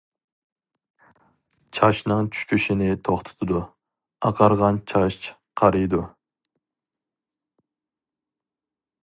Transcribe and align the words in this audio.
چاچنىڭ 1.79 2.29
چۈشۈشىنى 2.37 2.87
توختىتىدۇ، 3.09 3.61
ئاقارغان 4.31 4.81
چاچ 4.93 5.31
قارىيىدۇ. 5.63 6.03